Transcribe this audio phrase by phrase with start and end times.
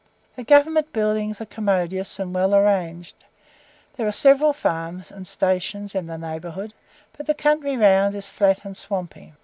[0.35, 3.13] The Government buildings are commodious and well arranged.
[3.97, 6.73] There are several farms and stations in the neighbourhood,
[7.15, 9.33] but the country round is flat and swampy.